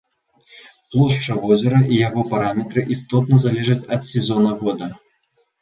Плошча 0.93 1.33
возера 1.43 1.81
і 1.93 1.99
яго 2.07 2.21
параметры 2.31 2.87
істотна 2.97 3.35
залежаць 3.47 3.81
ад 3.99 4.11
сезона 4.11 4.51
года. 4.65 4.85